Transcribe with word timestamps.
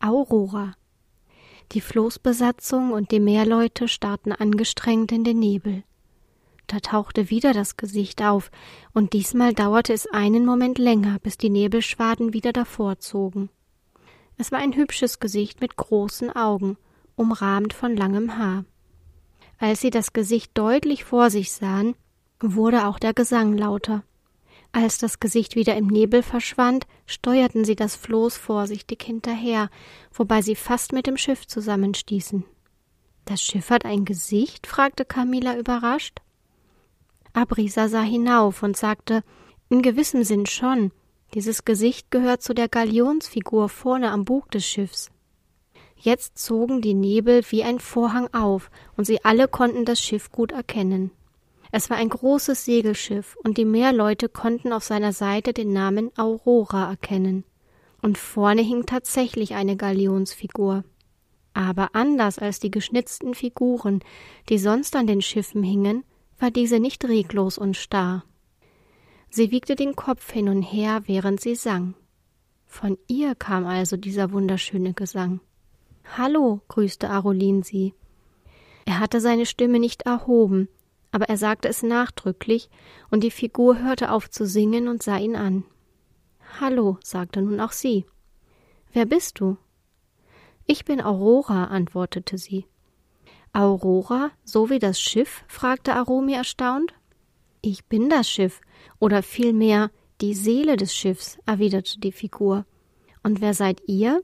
Aurora 0.00 0.74
Die 1.72 1.80
Floßbesatzung 1.80 2.92
und 2.92 3.10
die 3.10 3.18
Meerleute 3.18 3.88
starrten 3.88 4.30
angestrengt 4.30 5.10
in 5.10 5.24
den 5.24 5.40
Nebel. 5.40 5.82
Da 6.68 6.78
tauchte 6.78 7.30
wieder 7.30 7.52
das 7.52 7.76
Gesicht 7.76 8.22
auf, 8.22 8.52
und 8.94 9.12
diesmal 9.12 9.54
dauerte 9.54 9.92
es 9.92 10.06
einen 10.06 10.46
Moment 10.46 10.78
länger, 10.78 11.18
bis 11.18 11.36
die 11.36 11.50
Nebelschwaden 11.50 12.32
wieder 12.32 12.52
davorzogen. 12.52 13.50
Es 14.36 14.52
war 14.52 14.60
ein 14.60 14.76
hübsches 14.76 15.18
Gesicht 15.18 15.60
mit 15.60 15.74
großen 15.74 16.30
Augen, 16.30 16.76
umrahmt 17.16 17.72
von 17.72 17.96
langem 17.96 18.38
Haar. 18.38 18.64
Als 19.58 19.80
sie 19.80 19.90
das 19.90 20.12
Gesicht 20.12 20.52
deutlich 20.54 21.02
vor 21.02 21.30
sich 21.30 21.50
sahen, 21.50 21.96
wurde 22.38 22.86
auch 22.86 23.00
der 23.00 23.14
Gesang 23.14 23.58
lauter. 23.58 24.04
Als 24.80 24.98
das 24.98 25.18
Gesicht 25.18 25.56
wieder 25.56 25.74
im 25.74 25.88
Nebel 25.88 26.22
verschwand, 26.22 26.86
steuerten 27.04 27.64
sie 27.64 27.74
das 27.74 27.96
Floß 27.96 28.36
vorsichtig 28.36 29.02
hinterher, 29.02 29.70
wobei 30.12 30.40
sie 30.40 30.54
fast 30.54 30.92
mit 30.92 31.08
dem 31.08 31.16
Schiff 31.16 31.48
zusammenstießen. 31.48 32.44
Das 33.24 33.42
Schiff 33.42 33.70
hat 33.70 33.84
ein 33.84 34.04
Gesicht? 34.04 34.68
fragte 34.68 35.04
Camilla 35.04 35.58
überrascht. 35.58 36.20
Abrisa 37.32 37.88
sah 37.88 38.02
hinauf 38.02 38.62
und 38.62 38.76
sagte 38.76 39.24
In 39.68 39.82
gewissem 39.82 40.22
Sinn 40.22 40.46
schon. 40.46 40.92
Dieses 41.34 41.64
Gesicht 41.64 42.12
gehört 42.12 42.44
zu 42.44 42.54
der 42.54 42.68
Galionsfigur 42.68 43.68
vorne 43.68 44.12
am 44.12 44.24
Bug 44.24 44.48
des 44.52 44.64
Schiffs. 44.64 45.10
Jetzt 45.96 46.38
zogen 46.38 46.82
die 46.82 46.94
Nebel 46.94 47.42
wie 47.50 47.64
ein 47.64 47.80
Vorhang 47.80 48.32
auf, 48.32 48.70
und 48.96 49.06
sie 49.06 49.24
alle 49.24 49.48
konnten 49.48 49.84
das 49.84 50.00
Schiff 50.00 50.30
gut 50.30 50.52
erkennen. 50.52 51.10
Es 51.70 51.90
war 51.90 51.96
ein 51.98 52.08
großes 52.08 52.64
Segelschiff, 52.64 53.36
und 53.44 53.58
die 53.58 53.64
Meerleute 53.64 54.28
konnten 54.28 54.72
auf 54.72 54.84
seiner 54.84 55.12
Seite 55.12 55.52
den 55.52 55.72
Namen 55.72 56.10
Aurora 56.16 56.88
erkennen. 56.90 57.44
Und 58.00 58.16
vorne 58.16 58.62
hing 58.62 58.86
tatsächlich 58.86 59.54
eine 59.54 59.76
Galionsfigur. 59.76 60.84
Aber 61.52 61.90
anders 61.94 62.38
als 62.38 62.60
die 62.60 62.70
geschnitzten 62.70 63.34
Figuren, 63.34 64.00
die 64.48 64.58
sonst 64.58 64.94
an 64.96 65.06
den 65.06 65.20
Schiffen 65.20 65.62
hingen, 65.62 66.04
war 66.38 66.50
diese 66.50 66.78
nicht 66.78 67.04
reglos 67.04 67.58
und 67.58 67.76
starr. 67.76 68.24
Sie 69.30 69.50
wiegte 69.50 69.74
den 69.74 69.96
Kopf 69.96 70.32
hin 70.32 70.48
und 70.48 70.62
her, 70.62 71.02
während 71.06 71.40
sie 71.40 71.54
sang. 71.54 71.94
Von 72.66 72.96
ihr 73.08 73.34
kam 73.34 73.66
also 73.66 73.96
dieser 73.96 74.32
wunderschöne 74.32 74.94
Gesang. 74.94 75.40
Hallo, 76.16 76.60
grüßte 76.68 77.10
Arolin 77.10 77.62
sie. 77.62 77.94
Er 78.86 79.00
hatte 79.00 79.20
seine 79.20 79.44
Stimme 79.44 79.78
nicht 79.78 80.02
erhoben, 80.02 80.68
aber 81.10 81.28
er 81.28 81.36
sagte 81.36 81.68
es 81.68 81.82
nachdrücklich, 81.82 82.68
und 83.10 83.22
die 83.22 83.30
Figur 83.30 83.78
hörte 83.78 84.12
auf 84.12 84.30
zu 84.30 84.46
singen 84.46 84.88
und 84.88 85.02
sah 85.02 85.16
ihn 85.16 85.36
an. 85.36 85.64
Hallo, 86.60 86.98
sagte 87.02 87.42
nun 87.42 87.60
auch 87.60 87.72
sie. 87.72 88.04
Wer 88.92 89.06
bist 89.06 89.40
du? 89.40 89.56
Ich 90.66 90.84
bin 90.84 91.00
Aurora, 91.00 91.64
antwortete 91.64 92.36
sie. 92.36 92.66
Aurora, 93.52 94.30
so 94.44 94.70
wie 94.70 94.78
das 94.78 95.00
Schiff? 95.00 95.44
fragte 95.48 95.94
Aromi 95.94 96.34
erstaunt. 96.34 96.92
Ich 97.60 97.86
bin 97.86 98.08
das 98.08 98.28
Schiff, 98.28 98.60
oder 98.98 99.22
vielmehr 99.22 99.90
die 100.20 100.34
Seele 100.34 100.76
des 100.76 100.94
Schiffs, 100.94 101.38
erwiderte 101.46 102.00
die 102.00 102.12
Figur. 102.12 102.66
Und 103.22 103.40
wer 103.40 103.54
seid 103.54 103.80
ihr? 103.86 104.22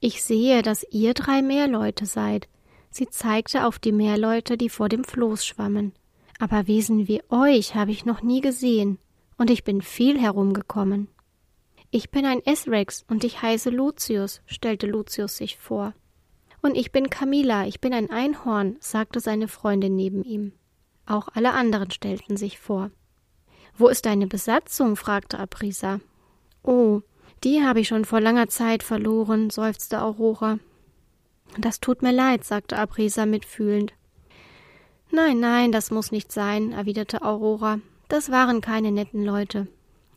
Ich 0.00 0.22
sehe, 0.22 0.62
dass 0.62 0.86
ihr 0.90 1.14
drei 1.14 1.42
Meerleute 1.42 2.06
seid. 2.06 2.48
Sie 2.96 3.10
zeigte 3.10 3.66
auf 3.66 3.78
die 3.78 3.92
Meerleute, 3.92 4.56
die 4.56 4.70
vor 4.70 4.88
dem 4.88 5.04
Floß 5.04 5.44
schwammen. 5.44 5.92
Aber 6.38 6.66
Wesen 6.66 7.08
wie 7.08 7.22
euch 7.28 7.74
habe 7.74 7.90
ich 7.90 8.06
noch 8.06 8.22
nie 8.22 8.40
gesehen, 8.40 8.96
und 9.36 9.50
ich 9.50 9.64
bin 9.64 9.82
viel 9.82 10.18
herumgekommen. 10.18 11.08
Ich 11.90 12.10
bin 12.10 12.24
ein 12.24 12.40
Esrex 12.46 13.04
und 13.06 13.22
ich 13.22 13.42
heiße 13.42 13.68
Lucius, 13.68 14.40
stellte 14.46 14.86
Lucius 14.86 15.36
sich 15.36 15.58
vor. 15.58 15.92
Und 16.62 16.74
ich 16.74 16.90
bin 16.90 17.10
Camilla, 17.10 17.66
ich 17.66 17.82
bin 17.82 17.92
ein 17.92 18.08
Einhorn, 18.08 18.76
sagte 18.80 19.20
seine 19.20 19.48
Freundin 19.48 19.94
neben 19.94 20.24
ihm. 20.24 20.52
Auch 21.04 21.28
alle 21.34 21.52
anderen 21.52 21.90
stellten 21.90 22.38
sich 22.38 22.58
vor. 22.58 22.90
Wo 23.76 23.88
ist 23.88 24.06
deine 24.06 24.26
Besatzung? 24.26 24.96
fragte 24.96 25.38
Aprisa. 25.38 26.00
Oh, 26.62 27.02
die 27.44 27.62
habe 27.62 27.80
ich 27.80 27.88
schon 27.88 28.06
vor 28.06 28.22
langer 28.22 28.48
Zeit 28.48 28.82
verloren, 28.82 29.50
seufzte 29.50 30.00
Aurora. 30.00 30.60
Das 31.58 31.80
tut 31.80 32.02
mir 32.02 32.12
leid, 32.12 32.44
sagte 32.44 32.78
Aprisa 32.78 33.26
mitfühlend. 33.26 33.92
Nein, 35.10 35.40
nein, 35.40 35.72
das 35.72 35.90
muss 35.90 36.12
nicht 36.12 36.32
sein, 36.32 36.72
erwiderte 36.72 37.22
Aurora. 37.22 37.80
Das 38.08 38.30
waren 38.30 38.60
keine 38.60 38.92
netten 38.92 39.24
Leute. 39.24 39.66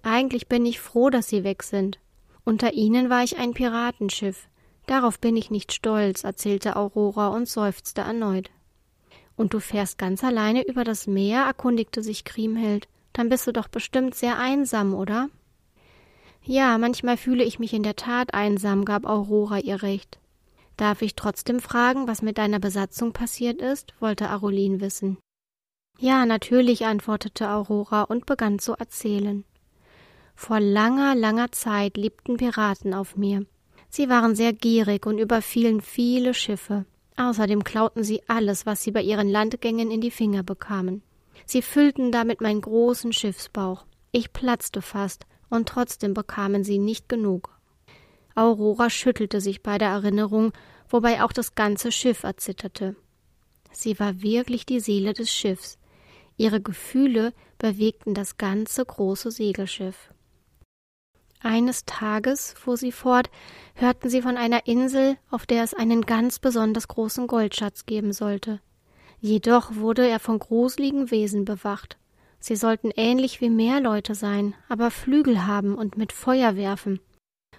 Eigentlich 0.03 0.47
bin 0.47 0.66
ich 0.66 0.79
froh, 0.79 1.09
dass 1.09 1.29
sie 1.29 1.44
weg 1.44 1.63
sind. 1.63 2.00
Unter 2.44 2.73
ihnen 2.73 3.09
war 3.09 3.23
ich 3.23 3.38
ein 3.38 3.53
Piratenschiff. 3.53 4.47
Darauf 4.88 5.19
bin 5.19 5.38
ich 5.38 5.51
nicht 5.51 5.72
stolz, 5.72 6.23
erzählte 6.23 6.75
Aurora 6.75 7.27
und 7.27 7.47
seufzte 7.47 8.01
erneut. 8.01 8.50
Und 9.35 9.53
du 9.53 9.59
fährst 9.59 9.97
ganz 9.97 10.23
alleine 10.23 10.67
über 10.67 10.83
das 10.83 11.07
Meer? 11.07 11.44
erkundigte 11.44 12.01
sich 12.01 12.25
Kriemhild. 12.25 12.88
Dann 13.13 13.29
bist 13.29 13.47
du 13.47 13.53
doch 13.53 13.67
bestimmt 13.67 14.16
sehr 14.16 14.38
einsam, 14.38 14.94
oder? 14.94 15.29
Ja, 16.44 16.77
manchmal 16.77 17.17
fühle 17.17 17.44
ich 17.44 17.59
mich 17.59 17.73
in 17.73 17.83
der 17.83 17.95
Tat 17.95 18.33
einsam, 18.33 18.85
gab 18.85 19.06
Aurora 19.06 19.59
ihr 19.59 19.83
recht. 19.83 20.19
Darf 20.79 21.01
ich 21.01 21.13
trotzdem 21.16 21.59
fragen, 21.59 22.07
was 22.07 22.22
mit 22.22 22.38
deiner 22.38 22.59
Besatzung 22.59 23.12
passiert 23.12 23.62
ist? 23.62 23.94
wollte 24.00 24.29
Arolin 24.29 24.79
wissen. 24.79 25.17
Ja, 26.00 26.25
natürlich, 26.25 26.85
antwortete 26.85 27.50
Aurora 27.50 28.03
und 28.03 28.25
begann 28.25 28.59
zu 28.59 28.75
erzählen. 28.75 29.44
Vor 30.35 30.62
langer, 30.62 31.16
langer 31.16 31.51
Zeit 31.51 31.97
lebten 31.97 32.38
Piraten 32.38 32.94
auf 32.94 33.18
mir. 33.18 33.45
Sie 33.89 34.07
waren 34.07 34.38
sehr 34.38 34.53
gierig 34.53 35.06
und 35.06 35.18
überfielen 35.18 35.81
viele 35.81 36.34
Schiffe. 36.34 36.85
Außerdem 37.18 37.66
klauten 37.66 38.06
sie 38.06 38.22
alles, 38.29 38.66
was 38.66 38.81
sie 38.81 38.91
bei 38.91 39.01
ihren 39.01 39.28
Landgängen 39.28 39.91
in 39.91 40.00
die 40.00 40.12
Finger 40.12 40.44
bekamen. 40.44 41.03
Sie 41.45 41.62
füllten 41.62 42.13
damit 42.13 42.39
meinen 42.39 42.62
großen 42.62 43.12
Schiffsbauch. 43.12 43.85
Ich 44.13 44.31
platzte 44.31 44.81
fast, 44.81 45.25
und 45.50 45.68
trotzdem 45.68 46.13
bekamen 46.13 46.63
sie 46.63 46.78
nicht 46.78 47.09
genug. 47.09 47.58
Aurora 48.39 48.89
schüttelte 48.89 49.41
sich 49.41 49.61
bei 49.61 49.77
der 49.77 49.89
Erinnerung, 49.89 50.53
wobei 50.88 51.23
auch 51.23 51.33
das 51.33 51.55
ganze 51.55 51.91
Schiff 51.91 52.23
erzitterte. 52.23 52.95
Sie 53.72 54.00
war 54.00 54.22
wirklich 54.22 54.66
die 54.66 54.79
Seele 54.79 55.11
des 55.11 55.29
Schiffs. 55.29 55.77
Ihre 56.38 56.61
Gefühle 56.61 57.33
bewegten 57.57 58.13
das 58.13 58.38
ganze 58.38 58.85
große 58.85 59.29
Segelschiff. 59.29 60.13
Eines 61.41 61.83
Tages, 61.83 62.53
fuhr 62.53 62.77
sie 62.77 62.94
fort, 62.94 63.29
hörten 63.75 64.09
sie 64.09 64.22
von 64.22 64.38
einer 64.38 64.67
Insel, 64.67 65.17
auf 65.29 65.45
der 65.45 65.63
es 65.63 65.73
einen 65.73 66.03
ganz 66.03 66.39
besonders 66.39 66.88
großen 66.88 67.27
Goldschatz 67.27 67.85
geben 67.85 68.13
sollte. 68.13 68.61
Jedoch 69.19 69.75
wurde 69.75 70.07
er 70.07 70.19
von 70.19 70.39
gruseligen 70.39 71.11
Wesen 71.11 71.44
bewacht. 71.44 71.97
Sie 72.39 72.56
sollten 72.56 72.91
ähnlich 72.95 73.41
wie 73.41 73.50
Meerleute 73.50 74.16
sein, 74.16 74.56
aber 74.69 74.91
Flügel 74.91 75.45
haben 75.45 75.75
und 75.75 75.97
mit 75.97 76.13
Feuer 76.13 76.56
werfen. 76.56 77.01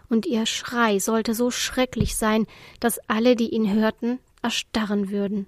Und 0.09 0.27
ihr 0.27 0.47
Schrei 0.47 0.99
sollte 0.99 1.35
so 1.35 1.51
schrecklich 1.51 2.17
sein, 2.17 2.47
dass 2.81 2.99
alle, 3.09 3.37
die 3.37 3.51
ihn 3.51 3.73
hörten, 3.73 4.19
erstarren 4.43 5.11
würden. 5.11 5.47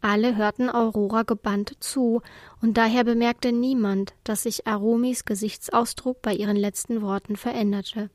Alle 0.00 0.36
hörten 0.36 0.68
Aurora 0.68 1.22
gebannt 1.22 1.76
zu, 1.78 2.22
und 2.60 2.76
daher 2.76 3.04
bemerkte 3.04 3.52
niemand, 3.52 4.14
dass 4.24 4.42
sich 4.42 4.66
Aromis 4.66 5.24
Gesichtsausdruck 5.24 6.20
bei 6.22 6.34
ihren 6.34 6.56
letzten 6.56 7.02
Worten 7.02 7.36
veränderte. 7.36 8.10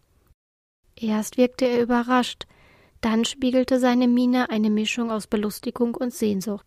Erst 0.98 1.38
wirkte 1.38 1.66
er 1.66 1.81
überrascht, 1.81 2.45
dann 3.01 3.24
spiegelte 3.24 3.80
seine 3.80 4.07
Miene 4.07 4.50
eine 4.50 4.69
Mischung 4.69 5.12
aus 5.12 5.27
Belustigung 5.27 5.95
und 5.95 6.13
Sehnsucht. 6.13 6.66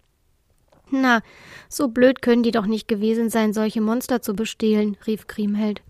Na, 0.90 1.20
so 1.68 1.88
blöd 1.88 2.22
können 2.22 2.42
die 2.42 2.50
doch 2.50 2.66
nicht 2.66 2.88
gewesen 2.88 3.30
sein, 3.30 3.52
solche 3.52 3.80
Monster 3.80 4.22
zu 4.22 4.34
bestehlen, 4.34 4.96
rief 5.06 5.26
Kriemhild. 5.26 5.82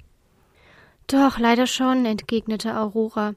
Doch, 1.11 1.41
leider 1.41 1.67
schon, 1.67 2.07
entgegnete 2.07 2.77
Aurora. 2.77 3.35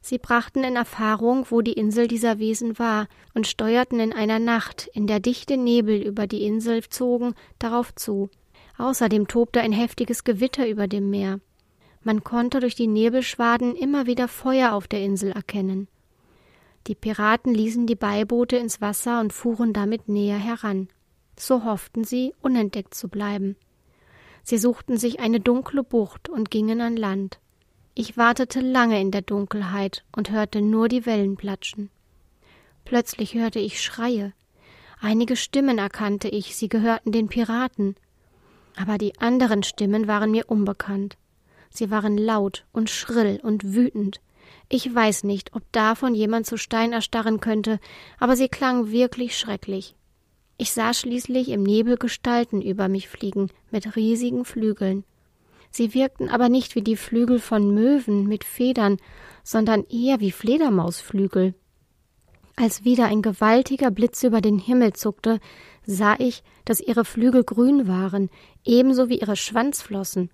Sie 0.00 0.18
brachten 0.18 0.62
in 0.62 0.76
Erfahrung, 0.76 1.46
wo 1.50 1.62
die 1.62 1.72
Insel 1.72 2.06
dieser 2.06 2.38
Wesen 2.38 2.78
war, 2.78 3.08
und 3.34 3.48
steuerten 3.48 3.98
in 3.98 4.12
einer 4.12 4.38
Nacht, 4.38 4.88
in 4.94 5.08
der 5.08 5.18
dichte 5.18 5.56
Nebel 5.56 6.00
über 6.00 6.28
die 6.28 6.44
Insel 6.44 6.84
zogen, 6.84 7.34
darauf 7.58 7.92
zu. 7.96 8.30
Außerdem 8.78 9.26
tobte 9.26 9.60
ein 9.60 9.72
heftiges 9.72 10.22
Gewitter 10.22 10.68
über 10.68 10.86
dem 10.86 11.10
Meer. 11.10 11.40
Man 12.04 12.22
konnte 12.22 12.60
durch 12.60 12.76
die 12.76 12.86
Nebelschwaden 12.86 13.74
immer 13.74 14.06
wieder 14.06 14.28
Feuer 14.28 14.72
auf 14.72 14.86
der 14.86 15.02
Insel 15.02 15.32
erkennen. 15.32 15.88
Die 16.86 16.94
Piraten 16.94 17.52
ließen 17.52 17.88
die 17.88 17.96
Beiboote 17.96 18.58
ins 18.58 18.80
Wasser 18.80 19.18
und 19.18 19.32
fuhren 19.32 19.72
damit 19.72 20.08
näher 20.08 20.38
heran. 20.38 20.86
So 21.36 21.64
hofften 21.64 22.04
sie, 22.04 22.32
unentdeckt 22.42 22.94
zu 22.94 23.08
bleiben. 23.08 23.56
Sie 24.48 24.56
suchten 24.56 24.96
sich 24.96 25.20
eine 25.20 25.40
dunkle 25.40 25.82
Bucht 25.82 26.30
und 26.30 26.50
gingen 26.50 26.80
an 26.80 26.96
Land. 26.96 27.38
Ich 27.94 28.16
wartete 28.16 28.62
lange 28.62 28.98
in 28.98 29.10
der 29.10 29.20
Dunkelheit 29.20 30.06
und 30.16 30.30
hörte 30.30 30.62
nur 30.62 30.88
die 30.88 31.04
Wellen 31.04 31.36
platschen. 31.36 31.90
Plötzlich 32.86 33.34
hörte 33.34 33.58
ich 33.58 33.82
Schreie. 33.82 34.32
Einige 35.02 35.36
Stimmen 35.36 35.76
erkannte 35.76 36.28
ich, 36.28 36.56
sie 36.56 36.70
gehörten 36.70 37.12
den 37.12 37.28
Piraten. 37.28 37.94
Aber 38.74 38.96
die 38.96 39.18
anderen 39.20 39.64
Stimmen 39.64 40.06
waren 40.06 40.30
mir 40.30 40.48
unbekannt. 40.48 41.18
Sie 41.68 41.90
waren 41.90 42.16
laut 42.16 42.64
und 42.72 42.88
schrill 42.88 43.40
und 43.42 43.74
wütend. 43.74 44.22
Ich 44.70 44.94
weiß 44.94 45.24
nicht, 45.24 45.54
ob 45.54 45.70
davon 45.72 46.14
jemand 46.14 46.46
zu 46.46 46.56
Stein 46.56 46.94
erstarren 46.94 47.40
könnte, 47.40 47.80
aber 48.18 48.34
sie 48.34 48.48
klang 48.48 48.90
wirklich 48.90 49.36
schrecklich. 49.36 49.94
Ich 50.60 50.72
sah 50.72 50.92
schließlich 50.92 51.50
im 51.50 51.62
Nebel 51.62 51.96
Gestalten 51.96 52.60
über 52.60 52.88
mich 52.88 53.08
fliegen, 53.08 53.48
mit 53.70 53.94
riesigen 53.94 54.44
Flügeln. 54.44 55.04
Sie 55.70 55.94
wirkten 55.94 56.28
aber 56.28 56.48
nicht 56.48 56.74
wie 56.74 56.82
die 56.82 56.96
Flügel 56.96 57.38
von 57.38 57.72
Möwen 57.72 58.26
mit 58.26 58.42
Federn, 58.42 58.96
sondern 59.44 59.84
eher 59.84 60.18
wie 60.18 60.32
Fledermausflügel. 60.32 61.54
Als 62.56 62.84
wieder 62.84 63.04
ein 63.06 63.22
gewaltiger 63.22 63.92
Blitz 63.92 64.24
über 64.24 64.40
den 64.40 64.58
Himmel 64.58 64.94
zuckte, 64.94 65.38
sah 65.86 66.16
ich, 66.18 66.42
dass 66.64 66.80
ihre 66.80 67.04
Flügel 67.04 67.44
grün 67.44 67.86
waren, 67.86 68.28
ebenso 68.64 69.08
wie 69.08 69.20
ihre 69.20 69.36
Schwanzflossen. 69.36 70.28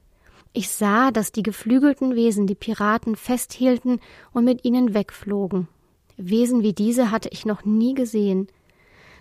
Ich 0.55 0.71
sah, 0.71 1.11
dass 1.11 1.33
die 1.33 1.43
geflügelten 1.43 2.15
Wesen 2.15 2.47
die 2.47 2.55
Piraten 2.55 3.17
festhielten 3.17 4.01
und 4.33 4.47
mit 4.47 4.65
ihnen 4.65 4.95
wegflogen. 4.95 5.69
Wesen 6.17 6.63
wie 6.63 6.73
diese 6.73 7.11
hatte 7.11 7.29
ich 7.31 7.45
noch 7.45 7.67
nie 7.67 7.93
gesehen. 7.93 8.49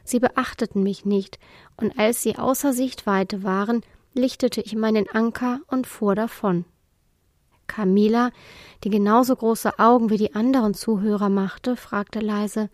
Sie 0.04 0.20
beachteten 0.20 0.84
mich 0.84 1.06
nicht, 1.06 1.40
und 1.78 1.98
als 1.98 2.22
sie 2.22 2.38
außer 2.38 2.74
Sichtweite 2.74 3.44
waren, 3.44 3.82
lichtete 4.14 4.62
ich 4.62 4.76
meinen 4.76 5.10
Anker 5.10 5.60
und 5.68 5.88
fuhr 5.88 6.16
davon. 6.16 6.66
Camilla, 7.68 8.32
die 8.84 8.90
genauso 8.90 9.36
große 9.36 9.80
Augen 9.80 10.10
wie 10.10 10.18
die 10.18 10.36
anderen 10.36 10.74
Zuhörer 10.74 11.30
machte, 11.30 11.76
fragte 11.76 12.20
leise 12.20 12.70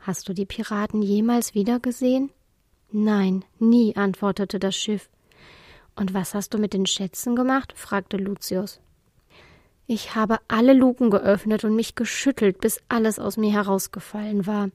Hast 0.00 0.28
du 0.28 0.34
die 0.34 0.46
Piraten 0.46 1.02
jemals 1.02 1.54
wiedergesehen? 1.54 2.30
Nein, 2.90 3.44
nie, 3.58 3.96
antwortete 3.96 4.58
das 4.58 4.76
Schiff. 4.76 5.08
Und 5.96 6.12
was 6.12 6.34
hast 6.34 6.54
du 6.54 6.58
mit 6.58 6.72
den 6.72 6.86
Schätzen 6.86 7.36
gemacht? 7.36 7.72
fragte 7.76 8.16
Lucius. 8.16 8.80
Ich 9.86 10.14
habe 10.14 10.38
alle 10.48 10.72
Luken 10.72 11.10
geöffnet 11.10 11.64
und 11.64 11.76
mich 11.76 11.94
geschüttelt, 11.94 12.60
bis 12.60 12.80
alles 12.88 13.18
aus 13.18 13.36
mir 13.36 13.52
herausgefallen 13.52 14.46
war. 14.46 14.70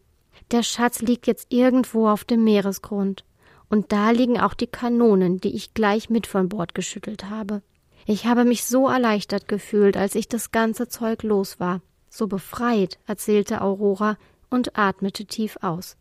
Der 0.52 0.64
Schatz 0.64 1.02
liegt 1.02 1.28
jetzt 1.28 1.48
irgendwo 1.50 2.08
auf 2.08 2.24
dem 2.24 2.44
Meeresgrund. 2.44 3.24
Und 3.70 3.92
da 3.92 4.12
liegen 4.12 4.40
auch 4.40 4.54
die 4.54 4.68
Kanonen, 4.68 5.40
die 5.40 5.56
ich 5.56 5.74
gleich 5.74 6.10
mit 6.10 6.26
von 6.26 6.50
Bord 6.50 6.74
geschüttelt 6.74 7.30
habe. 7.30 7.62
Ich 8.06 8.26
habe 8.26 8.46
mich 8.46 8.66
so 8.66 8.88
erleichtert 8.88 9.48
gefühlt, 9.48 9.96
als 9.96 10.16
ich 10.16 10.28
das 10.28 10.52
ganze 10.52 10.88
Zeug 10.88 11.22
los 11.24 11.60
war. 11.60 11.82
So 12.10 12.28
befreit, 12.28 12.98
erzählte 13.06 13.62
Aurora 13.62 14.18
und 14.50 14.78
atmete 14.78 15.26
tief 15.26 15.58
aus. 15.62 15.96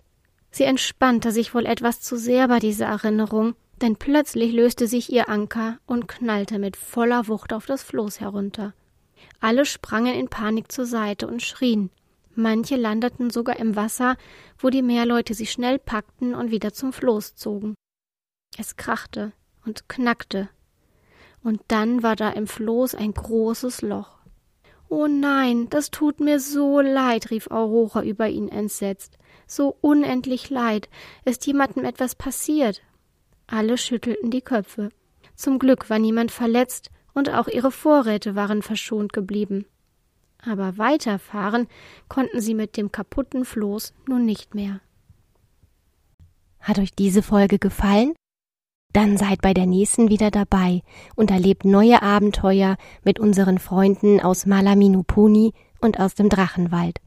Sie 0.50 0.64
entspannte 0.64 1.32
sich 1.32 1.54
wohl 1.54 1.66
etwas 1.66 2.00
zu 2.00 2.16
sehr 2.16 2.48
bei 2.48 2.58
dieser 2.58 2.86
Erinnerung, 2.86 3.54
denn 3.82 3.96
plötzlich 3.96 4.52
löste 4.52 4.88
sich 4.88 5.12
ihr 5.12 5.28
Anker 5.28 5.78
und 5.86 6.08
knallte 6.08 6.58
mit 6.58 6.76
voller 6.76 7.28
Wucht 7.28 7.52
auf 7.52 7.66
das 7.66 7.82
Floß 7.82 8.20
herunter. 8.20 8.72
Alle 9.40 9.66
sprangen 9.66 10.14
in 10.14 10.28
Panik 10.28 10.72
zur 10.72 10.86
Seite 10.86 11.28
und 11.28 11.42
schrien. 11.42 11.90
Manche 12.40 12.76
landeten 12.76 13.30
sogar 13.30 13.58
im 13.58 13.74
Wasser, 13.74 14.16
wo 14.58 14.70
die 14.70 14.80
Meerleute 14.80 15.34
sie 15.34 15.46
schnell 15.46 15.80
packten 15.80 16.36
und 16.36 16.52
wieder 16.52 16.72
zum 16.72 16.92
Floß 16.92 17.34
zogen. 17.34 17.74
Es 18.56 18.76
krachte 18.76 19.32
und 19.66 19.88
knackte, 19.88 20.48
und 21.42 21.60
dann 21.66 22.04
war 22.04 22.14
da 22.14 22.30
im 22.30 22.46
Floß 22.46 22.94
ein 22.94 23.12
großes 23.12 23.82
Loch. 23.82 24.18
Oh 24.88 25.08
nein, 25.08 25.68
das 25.68 25.90
tut 25.90 26.20
mir 26.20 26.38
so 26.38 26.80
leid, 26.80 27.32
rief 27.32 27.50
Aurora 27.50 28.04
über 28.04 28.28
ihn 28.28 28.48
entsetzt. 28.48 29.18
So 29.48 29.76
unendlich 29.80 30.48
leid. 30.48 30.88
Ist 31.24 31.44
jemandem 31.44 31.84
etwas 31.84 32.14
passiert? 32.14 32.82
Alle 33.48 33.76
schüttelten 33.76 34.30
die 34.30 34.42
Köpfe. 34.42 34.90
Zum 35.34 35.58
Glück 35.58 35.90
war 35.90 35.98
niemand 35.98 36.30
verletzt 36.30 36.92
und 37.14 37.30
auch 37.30 37.48
ihre 37.48 37.72
Vorräte 37.72 38.36
waren 38.36 38.62
verschont 38.62 39.12
geblieben. 39.12 39.66
Aber 40.48 40.78
weiterfahren 40.78 41.66
konnten 42.08 42.40
sie 42.40 42.54
mit 42.54 42.76
dem 42.76 42.90
kaputten 42.90 43.44
Floß 43.44 43.92
nun 44.06 44.24
nicht 44.24 44.54
mehr. 44.54 44.80
Hat 46.60 46.78
euch 46.78 46.92
diese 46.92 47.22
Folge 47.22 47.58
gefallen? 47.58 48.14
Dann 48.92 49.18
seid 49.18 49.42
bei 49.42 49.52
der 49.52 49.66
nächsten 49.66 50.08
wieder 50.08 50.30
dabei 50.30 50.82
und 51.14 51.30
erlebt 51.30 51.64
neue 51.64 52.02
Abenteuer 52.02 52.76
mit 53.04 53.20
unseren 53.20 53.58
Freunden 53.58 54.20
aus 54.20 54.46
Malaminupuni 54.46 55.52
und 55.80 56.00
aus 56.00 56.14
dem 56.14 56.30
Drachenwald. 56.30 56.98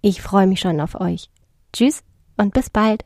Ich 0.00 0.22
freue 0.22 0.46
mich 0.46 0.60
schon 0.60 0.80
auf 0.80 1.00
euch. 1.00 1.28
Tschüss 1.72 2.04
und 2.36 2.54
bis 2.54 2.70
bald. 2.70 3.04